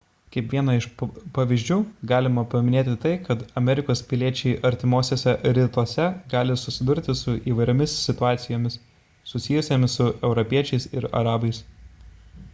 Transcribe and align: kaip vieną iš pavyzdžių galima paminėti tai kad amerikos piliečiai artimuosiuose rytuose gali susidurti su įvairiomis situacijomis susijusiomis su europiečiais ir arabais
kaip 0.33 0.45
vieną 0.51 0.73
iš 0.75 0.85
pavyzdžių 1.33 1.75
galima 2.11 2.43
paminėti 2.53 2.93
tai 3.03 3.11
kad 3.27 3.41
amerikos 3.61 3.99
piliečiai 4.13 4.53
artimuosiuose 4.69 5.33
rytuose 5.57 6.07
gali 6.33 6.55
susidurti 6.61 7.15
su 7.21 7.35
įvairiomis 7.53 7.95
situacijomis 8.07 8.79
susijusiomis 9.33 9.99
su 10.01 10.09
europiečiais 10.31 10.89
ir 11.01 11.07
arabais 11.23 11.61